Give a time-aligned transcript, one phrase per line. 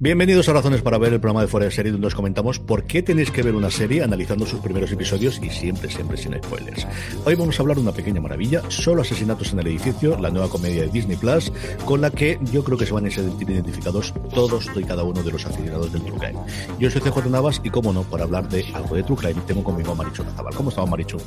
[0.00, 2.82] Bienvenidos a Razones para ver el programa de Fuera de Serie donde os comentamos por
[2.82, 6.84] qué tenéis que ver una serie analizando sus primeros episodios y siempre, siempre sin spoilers.
[7.24, 10.48] Hoy vamos a hablar de una pequeña maravilla, solo asesinatos en el edificio, la nueva
[10.48, 11.52] comedia de Disney Plus,
[11.84, 15.22] con la que yo creo que se van a sentir identificados todos y cada uno
[15.22, 16.40] de los aficionados del True Crime.
[16.80, 19.62] Yo soy CJ Navas y como no, para hablar de algo de True Crime tengo
[19.62, 20.56] conmigo a Marichu Razabal.
[20.56, 21.18] ¿Cómo estamos Marichu?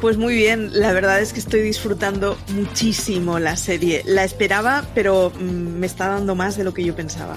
[0.00, 4.02] Pues muy bien, la verdad es que estoy disfrutando muchísimo la serie.
[4.06, 5.42] La esperaba, pero mm,
[5.78, 7.36] me está dando más de lo que yo pensaba.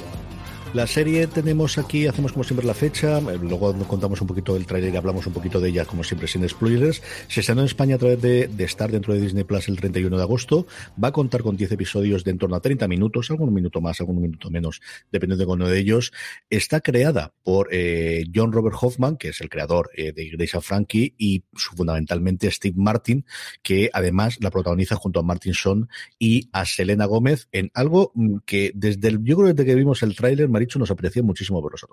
[0.73, 4.67] La serie tenemos aquí, hacemos como siempre la fecha, eh, luego contamos un poquito del
[4.67, 7.01] trailer y hablamos un poquito de ella, como siempre, sin spoilers.
[7.27, 10.15] Se estrenó en España a través de, de estar dentro de Disney Plus el 31
[10.15, 10.67] de agosto.
[11.03, 13.99] Va a contar con 10 episodios de en torno a 30 minutos, algún minuto más,
[13.99, 14.79] algún minuto menos,
[15.11, 16.13] dependiendo de uno de ellos.
[16.51, 21.15] Está creada por eh, John Robert Hoffman, que es el creador eh, de Grace Frankie,
[21.17, 23.25] y fundamentalmente Steve Martin,
[23.63, 25.89] que además la protagoniza junto a Martin Son
[26.19, 30.03] y a Selena Gómez en algo mm, que desde el, yo creo desde que vimos
[30.03, 31.87] el tráiler, Maricho, nos apetecía muchísimo verlos a.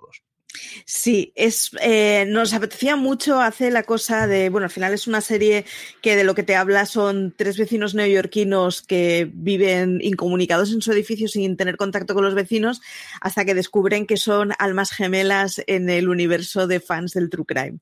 [0.84, 5.20] Sí, es, eh, nos apetecía mucho, hace la cosa de, bueno, al final es una
[5.20, 5.64] serie
[6.02, 10.90] que de lo que te habla son tres vecinos neoyorquinos que viven incomunicados en su
[10.90, 12.80] edificio sin tener contacto con los vecinos
[13.20, 17.78] hasta que descubren que son almas gemelas en el universo de fans del True Crime.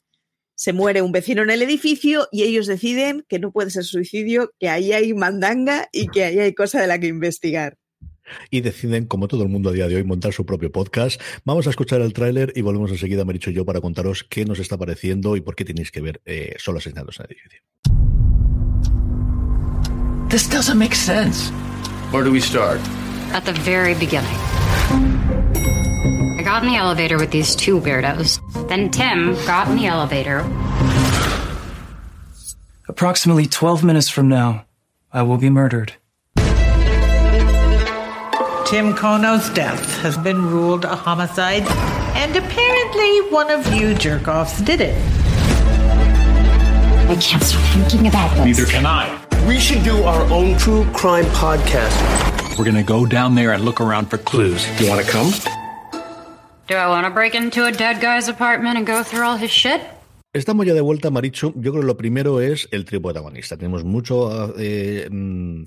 [0.55, 4.53] Se muere un vecino en el edificio y ellos deciden que no puede ser suicidio,
[4.61, 7.79] que ahí hay mandanga y que ahí hay cosa de la que investigar
[8.51, 11.21] y deciden, como todo el mundo a día de hoy, montar su propio podcast.
[11.45, 14.45] Vamos a escuchar el tráiler y volvemos enseguida, me he dicho yo, para contaros qué
[14.45, 17.61] nos está pareciendo y por qué tenéis que ver eh, solo asesinados en el edificio.
[20.31, 21.51] This doesn't make sense.
[22.11, 22.81] Where do we start?
[23.33, 24.37] At the very beginning.
[26.39, 28.41] I got in the elevator with these two weirdos.
[28.69, 30.45] Then Tim got in the elevator.
[32.89, 34.67] Approximately 12 minutes from now,
[35.13, 35.95] I will be murdered.
[38.67, 41.65] Tim Kono's death has been ruled a homicide,
[42.17, 44.97] and apparently one of you jerk-offs did it.
[47.11, 48.59] I can't stop thinking about this.
[48.59, 49.21] Neither can I.
[49.47, 52.59] We should do our own true crime podcast.
[52.59, 54.67] We're gonna go down there and look around for clues.
[54.81, 55.31] You wanna come?
[56.67, 59.51] Do I want to break into a dead guy's apartment and go through all his
[59.51, 59.83] shit?
[60.35, 61.53] Estamos ya de vuelta, Marichu.
[61.55, 63.57] Yo creo que lo primero es el trío protagonista.
[63.57, 65.63] Tenemos mucho eh, mm,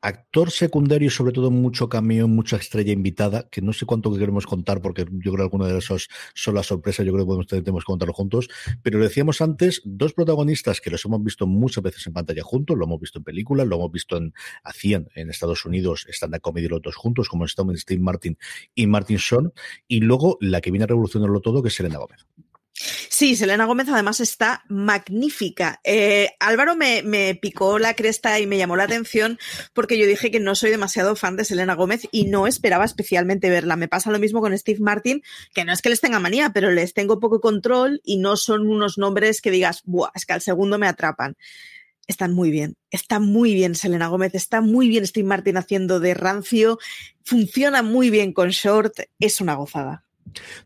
[0.00, 4.44] actor secundario y sobre todo mucho cameo, mucha estrella invitada, que no sé cuánto queremos
[4.44, 7.46] contar porque yo creo que alguna de esos son las sorpresas, yo creo que podemos,
[7.46, 8.48] tenemos que contarlo juntos,
[8.82, 12.76] pero lo decíamos antes, dos protagonistas que los hemos visto muchas veces en pantalla juntos,
[12.76, 16.66] lo hemos visto en películas, lo hemos visto en, hacían en Estados Unidos stand-up comedy
[16.66, 18.36] los dos juntos, como están Steve Martin
[18.74, 19.52] y Martin Sean,
[19.86, 22.26] y luego la que viene a revolucionarlo todo, que es Selena Gómez.
[23.18, 25.80] Sí, Selena Gómez además está magnífica.
[25.82, 29.40] Eh, Álvaro me, me, picó la cresta y me llamó la atención
[29.74, 33.50] porque yo dije que no soy demasiado fan de Selena Gómez y no esperaba especialmente
[33.50, 33.74] verla.
[33.74, 35.20] Me pasa lo mismo con Steve Martin,
[35.52, 38.68] que no es que les tenga manía, pero les tengo poco control y no son
[38.68, 41.36] unos nombres que digas, Buah, es que al segundo me atrapan.
[42.06, 46.14] Están muy bien, está muy bien Selena Gómez, está muy bien Steve Martin haciendo de
[46.14, 46.78] rancio,
[47.24, 50.07] funciona muy bien con Short, es una gozada.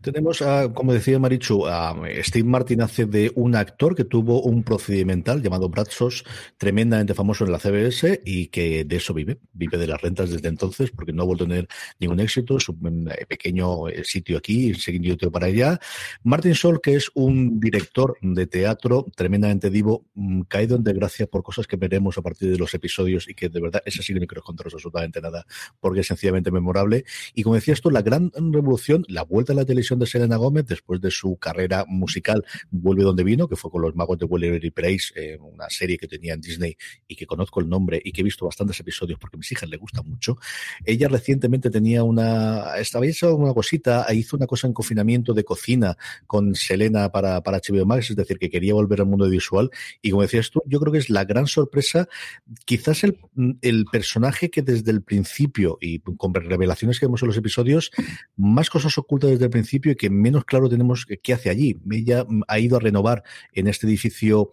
[0.01, 4.63] Tenemos, a, como decía Marichu, a Steve Martin hace de un actor que tuvo un
[4.63, 6.25] procedimental llamado Bradsos,
[6.59, 10.49] tremendamente famoso en la CBS y que de eso vive, vive de las rentas desde
[10.49, 11.69] entonces porque no ha vuelto a tener
[11.99, 15.79] ningún éxito, es un eh, pequeño eh, sitio aquí, siguiendo para allá.
[16.23, 21.43] Martin Sol, que es un director de teatro tremendamente divo, mm, caído en desgracia por
[21.43, 24.21] cosas que veremos a partir de los episodios y que de verdad, esa sí que
[24.21, 25.45] no quiero contaros absolutamente nada
[25.81, 27.05] porque es sencillamente memorable.
[27.35, 30.67] Y como decías tú, la gran revolución, la vuelta a la televisión de Selena Gómez,
[30.67, 34.71] después de su carrera musical, vuelve donde vino, que fue con los magos de Wellery
[34.71, 36.77] Price, eh, una serie que tenía en Disney
[37.07, 39.69] y que conozco el nombre y que he visto bastantes episodios porque a mis hijas
[39.69, 40.37] le gusta mucho.
[40.85, 45.97] Ella recientemente tenía una, estaba hecho una cosita, hizo una cosa en confinamiento de cocina
[46.27, 49.71] con Selena para, para HBO Max, es decir, que quería volver al mundo visual.
[50.01, 52.09] Y como decías tú, yo creo que es la gran sorpresa,
[52.65, 53.19] quizás el,
[53.61, 57.91] el personaje que desde el principio y con revelaciones que vemos en los episodios,
[58.37, 61.79] más cosas ocultas desde el principio y que menos claro tenemos qué hace allí.
[61.91, 63.23] Ella ha ido a renovar
[63.53, 64.51] en este edificio,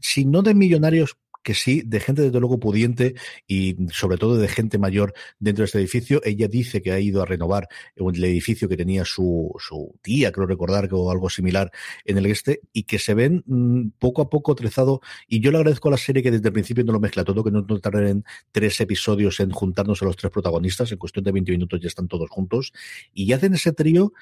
[0.00, 3.14] si no de millonarios, que sí, de gente desde luego pudiente
[3.46, 6.20] y sobre todo de gente mayor dentro de este edificio.
[6.24, 10.48] Ella dice que ha ido a renovar el edificio que tenía su, su tía, creo
[10.48, 11.70] recordar, o algo similar
[12.04, 15.00] en el este, y que se ven mmm, poco a poco trezado.
[15.28, 17.44] Y yo le agradezco a la serie que desde el principio no lo mezcla todo,
[17.44, 21.30] que no, no tarden tres episodios en juntarnos a los tres protagonistas, en cuestión de
[21.30, 22.72] 20 minutos ya están todos juntos,
[23.14, 24.12] y hacen ese trío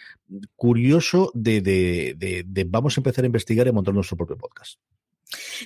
[0.57, 4.37] curioso de, de, de, de vamos a empezar a investigar y a montar nuestro propio
[4.37, 4.79] podcast.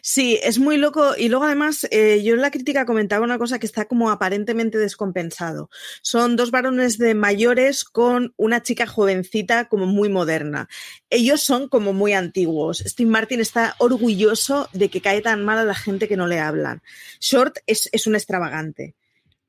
[0.03, 1.15] Sí, es muy loco.
[1.17, 4.79] Y luego, además, eh, yo en la crítica comentaba una cosa que está como aparentemente
[4.79, 5.71] descompensado.
[6.03, 10.69] Son dos varones de mayores con una chica jovencita como muy moderna.
[11.11, 12.79] Ellos son como muy antiguos.
[12.87, 16.41] Steve Martin está orgulloso de que cae tan mal a la gente que no le
[16.41, 16.83] hablan.
[17.21, 18.95] Short es, es un extravagante.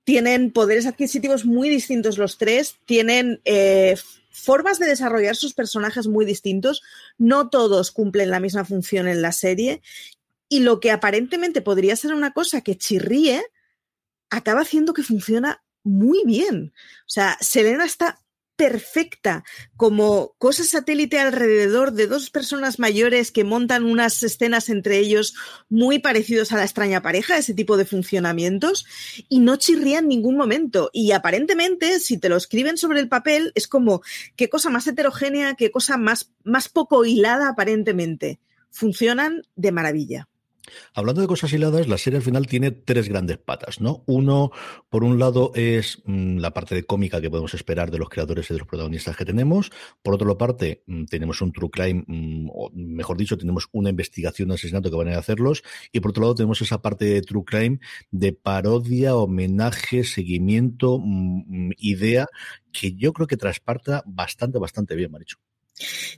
[0.10, 3.96] Tienen poderes adquisitivos muy distintos los tres, tienen eh,
[4.32, 6.82] formas de desarrollar sus personajes muy distintos.
[7.20, 9.84] No todos cumplen la misma función en la serie.
[10.48, 13.44] Y lo que aparentemente podría ser una cosa que chirríe,
[14.32, 16.74] acaba haciendo que funciona muy bien.
[17.02, 18.20] O sea, Selena está
[18.60, 19.46] perfecta
[19.78, 25.34] como cosa satélite alrededor de dos personas mayores que montan unas escenas entre ellos
[25.70, 28.86] muy parecidos a la extraña pareja, ese tipo de funcionamientos,
[29.30, 30.90] y no chirría en ningún momento.
[30.92, 34.02] Y aparentemente, si te lo escriben sobre el papel, es como
[34.36, 38.42] qué cosa más heterogénea, qué cosa más, más poco hilada aparentemente.
[38.72, 40.28] Funcionan de maravilla.
[40.94, 44.04] Hablando de cosas hiladas, la serie al final tiene tres grandes patas, ¿no?
[44.08, 44.52] Uno,
[44.90, 48.50] por un lado, es mmm, la parte de cómica que podemos esperar de los creadores
[48.50, 49.72] y de los protagonistas que tenemos.
[50.02, 54.50] Por otra parte, mmm, tenemos un true crime, mmm, o mejor dicho, tenemos una investigación
[54.50, 55.64] de asesinato que van a hacerlos.
[55.92, 57.80] Y por otro lado, tenemos esa parte de true crime
[58.12, 61.02] de parodia, homenaje, seguimiento,
[61.78, 62.28] idea,
[62.72, 65.38] que yo creo que trasparta bastante, bastante bien, Maricho.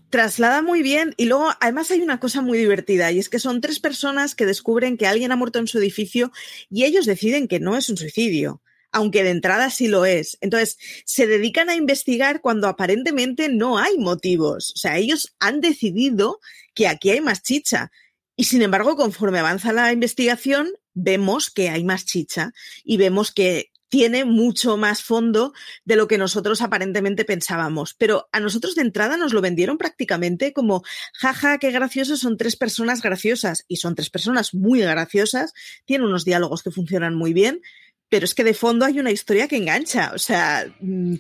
[0.10, 3.62] Traslada muy bien y luego además hay una cosa muy divertida y es que son
[3.62, 6.31] tres personas que descubren que alguien ha muerto en su edificio
[6.69, 8.62] y ellos deciden que no es un suicidio,
[8.92, 10.38] aunque de entrada sí lo es.
[10.42, 14.74] Entonces, se dedican a investigar cuando aparentemente no hay motivos.
[14.75, 16.40] O sea, ellos han decidido
[16.74, 17.92] que aquí hay más chicha.
[18.36, 22.52] Y sin embargo, conforme avanza la investigación, vemos que hay más chicha
[22.84, 25.54] y vemos que tiene mucho más fondo
[25.84, 27.94] de lo que nosotros aparentemente pensábamos.
[27.94, 30.82] Pero a nosotros de entrada nos lo vendieron prácticamente como,
[31.14, 33.66] jaja, qué gracioso, son tres personas graciosas.
[33.68, 35.54] Y son tres personas muy graciosas,
[35.84, 37.62] tienen unos diálogos que funcionan muy bien,
[38.08, 40.14] pero es que de fondo hay una historia que engancha.
[40.16, 41.16] O sea, mm,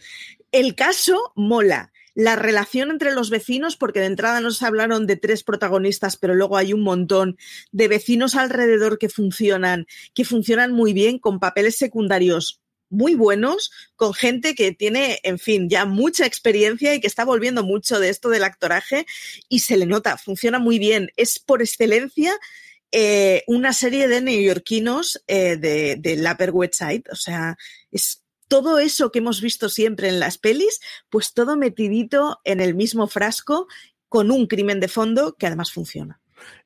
[0.53, 5.43] el caso mola la relación entre los vecinos, porque de entrada nos hablaron de tres
[5.43, 7.37] protagonistas, pero luego hay un montón
[7.73, 12.60] de vecinos alrededor que funcionan, que funcionan muy bien, con papeles secundarios
[12.91, 17.63] muy buenos, con gente que tiene, en fin, ya mucha experiencia y que está volviendo
[17.63, 19.07] mucho de esto del actoraje
[19.49, 21.11] y se le nota, funciona muy bien.
[21.15, 22.33] Es por excelencia
[22.91, 27.57] eh, una serie de neoyorquinos eh, de, del Upper West Side, o sea,
[27.89, 32.75] es todo eso que hemos visto siempre en las pelis, pues todo metidito en el
[32.75, 33.67] mismo frasco
[34.09, 36.19] con un crimen de fondo que además funciona.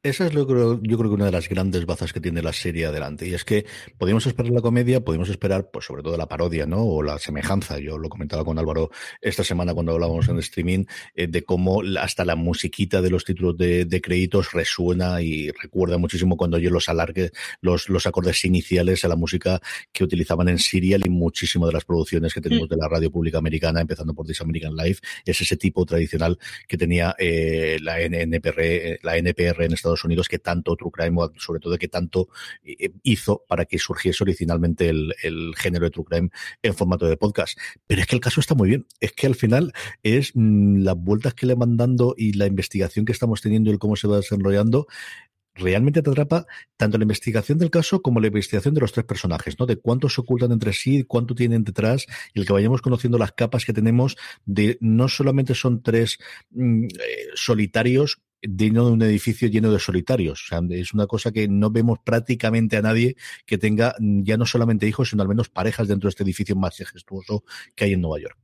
[0.06, 2.54] Esa es lo creo, yo creo que una de las grandes bazas que tiene la
[2.54, 3.28] serie adelante.
[3.28, 3.66] Y es que
[3.98, 6.84] podíamos esperar la comedia, podíamos esperar, pues sobre todo la parodia, ¿no?
[6.84, 7.79] O la semejanza.
[7.79, 12.24] Yo lo comentaba con Álvaro esta semana cuando hablábamos en streaming, eh, de cómo hasta
[12.24, 16.88] la musiquita de los títulos de, de, créditos resuena y recuerda muchísimo cuando yo los
[16.88, 19.60] alargues, los, los acordes iniciales a la música
[19.91, 23.39] que utilizaban en Serial y muchísimas de las producciones que tenemos de la radio pública
[23.39, 26.38] americana, empezando por This American Life, es ese tipo tradicional
[26.68, 31.60] que tenía eh, la NPR, la NPR en Estados Unidos que tanto True Crime, sobre
[31.60, 32.30] todo que tanto
[32.64, 36.30] eh, hizo para que surgiese originalmente el, género de True Crime
[36.62, 37.58] en formato de podcast.
[37.88, 38.88] Pero es que el caso está muy bien.
[39.00, 39.74] Es que al final
[40.04, 43.74] es mmm, las vueltas que le van dando y la investigación que estamos teniendo y
[43.74, 44.88] el cómo se va desarrollando
[45.56, 46.46] realmente te atrapa
[46.78, 49.66] tanto la investigación del caso como la investigación de los tres personajes, ¿no?
[49.66, 53.32] De cuántos se ocultan entre sí, cuánto tienen detrás, y el que vayamos conociendo las
[53.32, 56.20] capas que tenemos de no solamente son tres
[56.52, 56.90] mm, eh,
[57.36, 60.44] solitarios dentro de un edificio lleno de solitarios.
[60.44, 63.15] O sea, es una cosa que no vemos prácticamente a nadie
[63.46, 66.80] que tenga ya no solamente hijos, sino al menos parejas dentro de este edificio más
[66.80, 67.44] majestuoso
[67.75, 68.38] que hay en Nueva York.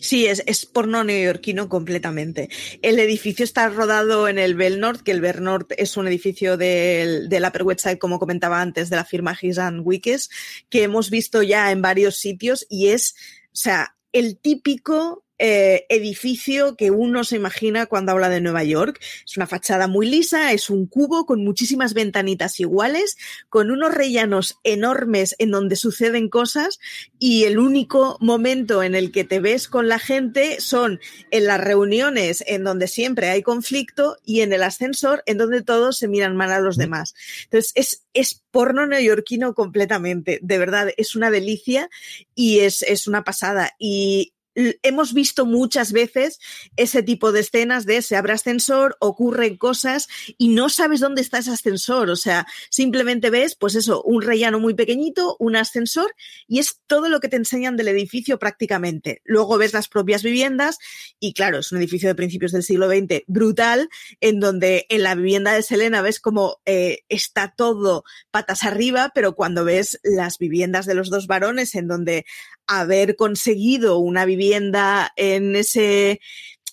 [0.00, 2.48] Sí, es, es porno neoyorquino completamente.
[2.82, 6.56] El edificio está rodado en el Bell North, que el Bell North es un edificio
[6.56, 10.28] del, del Upper West Side, como comentaba antes, de la firma Gisan Wikes,
[10.68, 16.76] que hemos visto ya en varios sitios y es, o sea, el típico eh, edificio
[16.76, 19.00] que uno se imagina cuando habla de Nueva York.
[19.24, 23.16] Es una fachada muy lisa, es un cubo con muchísimas ventanitas iguales,
[23.48, 26.80] con unos rellanos enormes en donde suceden cosas
[27.18, 31.60] y el único momento en el que te ves con la gente son en las
[31.60, 36.36] reuniones en donde siempre hay conflicto y en el ascensor en donde todos se miran
[36.36, 37.14] mal a los demás.
[37.44, 41.90] Entonces es, es porno neoyorquino completamente, de verdad, es una delicia
[42.34, 43.72] y es, es una pasada.
[43.78, 44.32] Y
[44.82, 46.40] hemos visto muchas veces
[46.76, 51.38] ese tipo de escenas de se abre ascensor, ocurren cosas y no sabes dónde está
[51.38, 52.10] ese ascensor.
[52.10, 56.14] O sea, simplemente ves, pues eso, un rellano muy pequeñito, un ascensor
[56.46, 59.22] y es todo lo que te enseñan del edificio prácticamente.
[59.24, 60.78] Luego ves las propias viviendas
[61.20, 63.88] y claro, es un edificio de principios del siglo XX brutal
[64.20, 69.34] en donde en la vivienda de Selena ves como eh, está todo patas arriba, pero
[69.34, 72.24] cuando ves las viviendas de los dos varones en donde
[72.66, 76.20] haber conseguido una vivienda en ese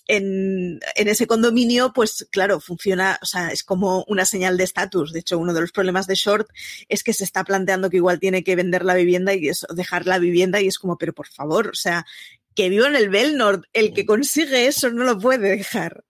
[0.08, 5.12] en, en, ese condominio, pues claro, funciona, o sea, es como una señal de estatus.
[5.12, 6.48] De hecho, uno de los problemas de Short
[6.88, 10.06] es que se está planteando que igual tiene que vender la vivienda y eso, dejar
[10.06, 12.06] la vivienda y es como, pero por favor, o sea,
[12.54, 16.04] que viva en el Belnord, el que consigue eso no lo puede dejar.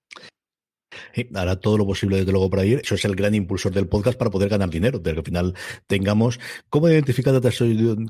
[1.34, 2.80] Hará todo lo posible desde luego para ir.
[2.82, 5.54] Eso es el gran impulsor del podcast para poder ganar dinero, de que al final
[5.86, 6.38] tengamos.
[6.68, 7.58] ¿Cómo identificado te has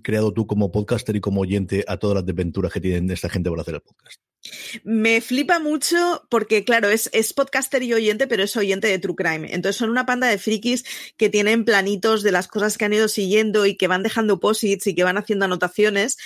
[0.02, 3.50] creado tú como podcaster y como oyente a todas las desventuras que tienen esta gente
[3.50, 4.20] para hacer el podcast?
[4.84, 9.16] Me flipa mucho porque, claro, es, es, podcaster y oyente, pero es oyente de True
[9.16, 9.54] Crime.
[9.54, 10.84] Entonces son una panda de frikis
[11.16, 14.86] que tienen planitos de las cosas que han ido siguiendo y que van dejando posits
[14.86, 16.18] y que van haciendo anotaciones,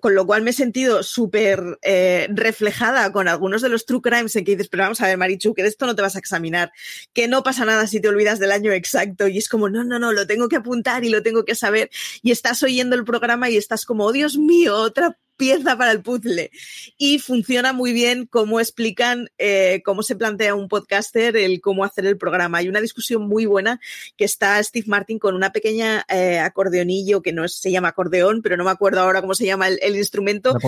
[0.00, 4.34] con lo cual me he sentido súper eh, reflejada con algunos de los True Crimes
[4.36, 6.72] en que dices, pero vamos a ver, Marichu, que esto no te vas a examinar,
[7.12, 9.98] que no pasa nada si te olvidas del año exacto y es como, no, no,
[9.98, 11.90] no, lo tengo que apuntar y lo tengo que saber
[12.22, 16.02] y estás oyendo el programa y estás como, oh Dios mío, otra pieza para el
[16.02, 16.50] puzzle.
[16.98, 22.04] Y funciona muy bien cómo explican eh, cómo se plantea un podcaster el cómo hacer
[22.04, 22.58] el programa.
[22.58, 23.80] Hay una discusión muy buena
[24.18, 28.58] que está Steve Martin con una pequeña eh, acordeonillo que no se llama acordeón, pero
[28.58, 30.58] no me acuerdo ahora cómo se llama el, instrumento.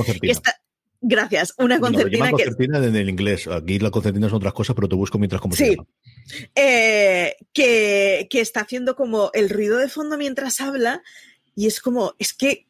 [1.03, 2.31] Gracias, una concertina.
[2.31, 3.49] concertina en el inglés.
[3.49, 5.87] Aquí la concertina son otras cosas, pero te busco mientras se llama.
[6.55, 11.03] Eh, que, que está haciendo como el ruido de fondo mientras habla
[11.57, 12.67] y es como, es que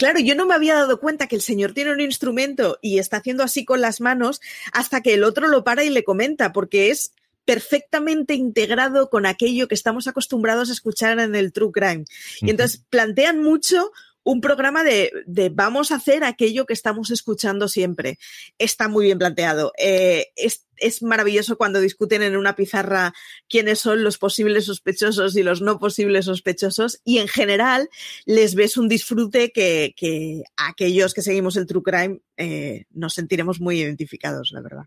[0.00, 3.18] Claro, yo no me había dado cuenta que el señor tiene un instrumento y está
[3.18, 4.40] haciendo así con las manos
[4.72, 7.12] hasta que el otro lo para y le comenta, porque es
[7.44, 12.04] perfectamente integrado con aquello que estamos acostumbrados a escuchar en el True Crime.
[12.40, 15.10] Y entonces plantean mucho un programa de,
[15.54, 18.18] vamos a hacer aquello que estamos escuchando siempre.
[18.58, 19.72] Está muy bien planteado.
[19.78, 20.66] Eh, es,
[21.02, 23.12] maravilloso cuando discuten en una pizarra
[23.48, 27.90] quiénes son los posibles sospechosos y los no posibles sospechosos y en general
[28.24, 33.60] les ves un disfrute que, que aquellos que seguimos el True Crime eh, nos sentiremos
[33.60, 34.84] muy identificados, la verdad.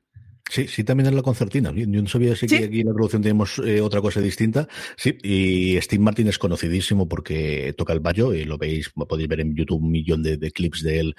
[0.50, 1.72] Sí, sí, también es la concertina.
[1.74, 4.68] Yo no sabía si aquí en la producción tenemos eh, otra cosa distinta.
[4.98, 9.40] Sí, y Steve Martin es conocidísimo porque toca el bayo y lo veis, podéis ver
[9.40, 11.16] en YouTube un millón de, clips de él,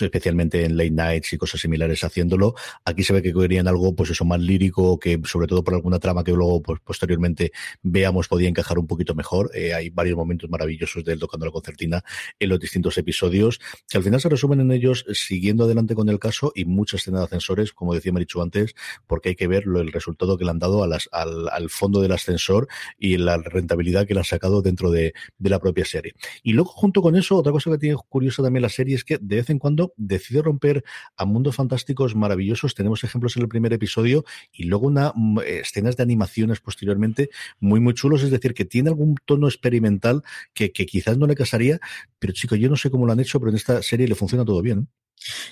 [0.00, 2.54] especialmente en late nights y cosas similares haciéndolo.
[2.84, 5.98] Aquí se ve que querían algo, pues eso, más lírico, que sobre todo por alguna
[5.98, 7.52] trama que luego, pues posteriormente
[7.82, 9.50] veamos, podía encajar un poquito mejor.
[9.54, 12.04] Eh, hay varios momentos maravillosos de él tocando la concertina
[12.38, 16.20] en los distintos episodios, que al final se resumen en ellos siguiendo adelante con el
[16.20, 18.65] caso y muchas escenas de ascensores, como decía Marichu antes,
[19.06, 22.68] porque hay que ver el resultado que le han dado al, fondo del ascensor
[22.98, 26.14] y la rentabilidad que le han sacado dentro de, la propia serie.
[26.42, 29.18] Y luego, junto con eso, otra cosa que tiene curiosa también la serie es que
[29.20, 30.84] de vez en cuando decide romper
[31.16, 32.74] a mundos fantásticos maravillosos.
[32.74, 37.30] Tenemos ejemplos en el primer episodio y luego una mm, escenas de animaciones posteriormente
[37.60, 38.22] muy, muy chulos.
[38.22, 41.80] Es decir, que tiene algún tono experimental que, que quizás no le casaría,
[42.18, 44.44] pero chico, yo no sé cómo lo han hecho, pero en esta serie le funciona
[44.44, 44.88] todo bien.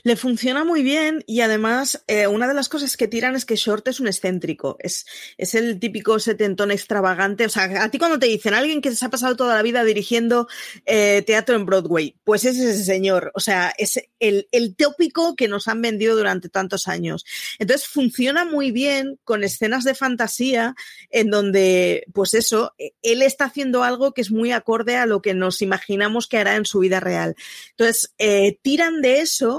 [0.02, 3.56] Le funciona muy bien y además eh, una de las cosas que tiran es que
[3.56, 5.06] Short es un excéntrico, es,
[5.38, 7.46] es el típico setentón extravagante.
[7.46, 9.84] O sea, a ti cuando te dicen alguien que se ha pasado toda la vida
[9.84, 10.48] dirigiendo
[10.86, 15.48] eh, teatro en Broadway, pues es ese señor, o sea, es el, el tópico que
[15.48, 17.24] nos han vendido durante tantos años.
[17.58, 20.74] Entonces funciona muy bien con escenas de fantasía
[21.10, 25.22] en donde, pues eso, e, él está haciendo algo que es muy acorde a lo
[25.22, 27.34] que nos imaginamos que hará en su vida real.
[27.70, 29.53] Entonces, eh, tiran de eso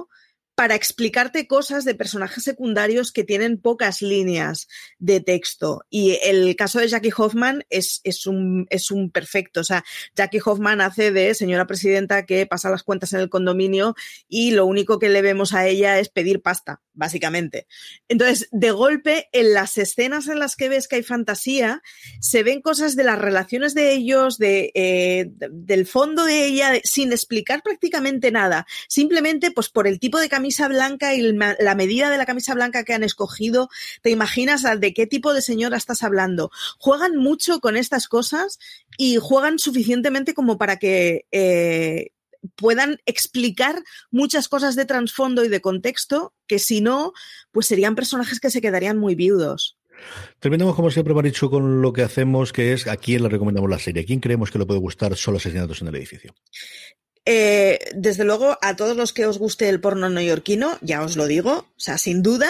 [0.56, 5.86] para explicarte cosas de personajes secundarios que tienen pocas líneas de texto.
[5.90, 9.60] Y el caso de Jackie Hoffman es, es, un, es un perfecto.
[9.60, 9.84] O sea,
[10.16, 13.96] Jackie Hoffman hace de señora presidenta que pasa las cuentas en el condominio
[14.30, 17.68] y lo único que le vemos a ella es pedir pasta, básicamente.
[18.08, 21.82] Entonces, de golpe, en las escenas en las que ves que hay fantasía,
[22.20, 27.12] se ven cosas de las relaciones de ellos, de, eh, del fondo de ella, sin
[27.12, 28.66] explicar prácticamente nada.
[28.88, 32.84] Simplemente, pues por el tipo de camisa blanca y la medida de la camisa blanca
[32.84, 33.70] que han escogido,
[34.02, 36.52] te imaginas de qué tipo de señora estás hablando.
[36.80, 38.60] Juegan mucho con estas cosas
[38.98, 42.12] y juegan suficientemente como para que eh,
[42.56, 47.14] puedan explicar muchas cosas de trasfondo y de contexto que si no,
[47.52, 49.78] pues serían personajes que se quedarían muy viudos.
[50.40, 53.80] Terminamos como siempre, Marichu, con lo que hacemos, que es a quién le recomendamos la
[53.80, 54.04] serie.
[54.04, 56.36] ¿A quién creemos que le puede gustar solo asesinatos en el edificio?
[57.28, 61.26] Eh, desde luego, a todos los que os guste el porno neoyorquino, ya os lo
[61.26, 62.50] digo, o sea, sin duda,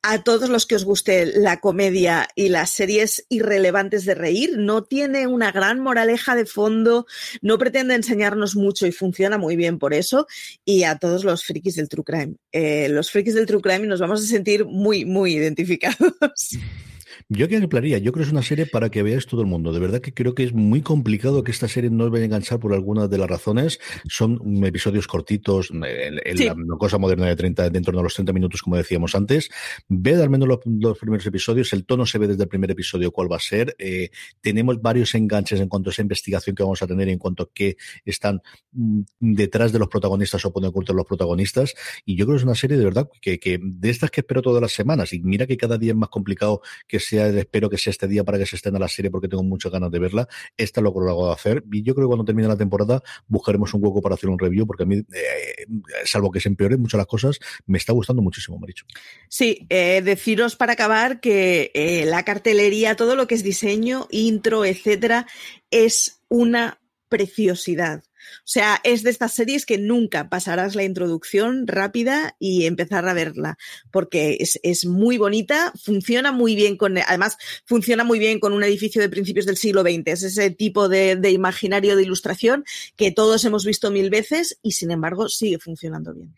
[0.00, 4.84] a todos los que os guste la comedia y las series irrelevantes de reír, no
[4.84, 7.06] tiene una gran moraleja de fondo,
[7.40, 10.28] no pretende enseñarnos mucho y funciona muy bien por eso,
[10.64, 12.34] y a todos los frikis del True Crime.
[12.52, 16.12] Eh, los frikis del True Crime nos vamos a sentir muy, muy identificados.
[17.28, 19.72] Yo que ampliaría, yo creo que es una serie para que veáis todo el mundo.
[19.72, 22.26] De verdad que creo que es muy complicado que esta serie no os vaya a
[22.26, 23.80] enganchar por algunas de las razones.
[24.08, 28.76] Son episodios cortitos, en, la cosa moderna de 30, dentro de los 30 minutos, como
[28.76, 29.48] decíamos antes.
[29.88, 33.30] Ved al menos los, primeros episodios, el tono se ve desde el primer episodio cuál
[33.30, 33.74] va a ser.
[33.78, 37.44] Eh, tenemos varios enganches en cuanto a esa investigación que vamos a tener, en cuanto
[37.44, 38.40] a qué están
[38.72, 41.74] mm, detrás de los protagonistas o pueden ocultar los protagonistas.
[42.04, 44.42] Y yo creo que es una serie de verdad que, que de estas que espero
[44.42, 45.12] todas las semanas.
[45.12, 48.38] Y mira que cada día es más complicado que espero que sea este día para
[48.38, 50.28] que se estén a la serie porque tengo muchas ganas de verla.
[50.56, 51.64] Esta lo hago de hacer.
[51.72, 54.66] Y yo creo que cuando termine la temporada buscaremos un hueco para hacer un review
[54.66, 55.66] porque a mí, eh,
[56.04, 58.84] salvo que se empeoren muchas las cosas, me está gustando muchísimo, Maricho.
[59.28, 64.64] Sí, eh, deciros para acabar que eh, la cartelería, todo lo que es diseño, intro,
[64.64, 65.26] etcétera,
[65.70, 68.02] es una preciosidad.
[68.38, 73.14] O sea, es de estas series que nunca pasarás la introducción rápida y empezar a
[73.14, 73.58] verla,
[73.90, 79.00] porque es, muy bonita, funciona muy bien con, además, funciona muy bien con un edificio
[79.00, 80.06] de principios del siglo XX.
[80.06, 82.64] Es ese tipo de, de imaginario de ilustración
[82.96, 86.34] que todos hemos visto mil veces y, sin embargo, sigue funcionando bien.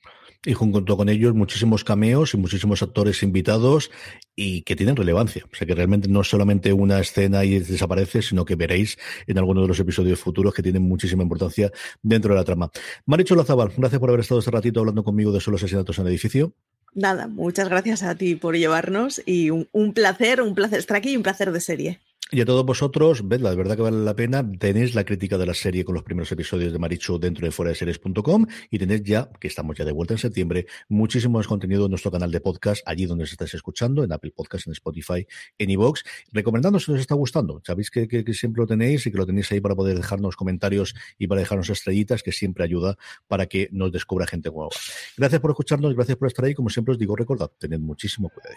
[0.47, 3.91] Y junto con ellos muchísimos cameos y muchísimos actores invitados
[4.37, 5.45] y que tienen relevancia.
[5.53, 9.39] O sea que realmente no es solamente una escena y desaparece, sino que veréis en
[9.39, 11.71] alguno de los episodios futuros que tienen muchísima importancia
[12.03, 12.71] dentro de la trama.
[13.07, 16.53] Maricho Lazabal, gracias por haber estado este ratito hablando conmigo de solo asesinatos en edificio.
[16.95, 21.11] Nada, muchas gracias a ti por llevarnos y un, un placer, un placer estar aquí
[21.11, 22.01] y un placer de serie.
[22.35, 24.45] Y a todos vosotros, vedla, de verdad que vale la pena.
[24.59, 27.69] Tenéis la crítica de la serie con los primeros episodios de Marichu dentro de fuera
[27.69, 31.85] de series.com y tenéis ya, que estamos ya de vuelta en septiembre, muchísimo más contenido
[31.85, 35.25] en nuestro canal de podcast, allí donde os estáis escuchando, en Apple Podcast, en Spotify,
[35.59, 36.03] en iVoox.
[36.33, 37.63] Recomendando si os está gustando.
[37.65, 41.29] Sabéis que, siempre lo tenéis y que lo tenéis ahí para poder dejarnos comentarios y
[41.29, 42.97] para dejarnos estrellitas, que siempre ayuda
[43.29, 44.71] para que nos descubra gente nueva.
[45.17, 46.55] Gracias por escucharnos, gracias por estar ahí.
[46.55, 48.57] Como siempre os digo, recordad, tened muchísimo cuidado.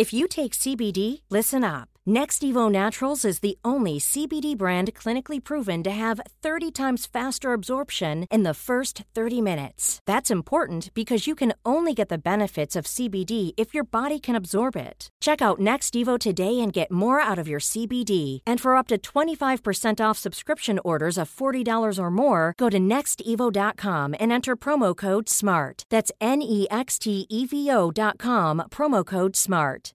[0.00, 1.89] If you take CBD, listen up.
[2.06, 7.52] Next Evo Naturals is the only CBD brand clinically proven to have 30 times faster
[7.52, 10.00] absorption in the first 30 minutes.
[10.06, 14.34] That's important because you can only get the benefits of CBD if your body can
[14.34, 15.10] absorb it.
[15.20, 18.38] Check out Next Evo today and get more out of your CBD.
[18.46, 24.14] And for up to 25% off subscription orders of $40 or more, go to nextevo.com
[24.18, 25.84] and enter promo code SMART.
[25.90, 29.92] That's N E X T E V O.com, promo code SMART.